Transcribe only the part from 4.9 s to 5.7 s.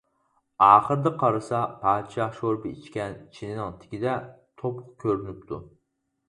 كۆرۈنۈپتۇ.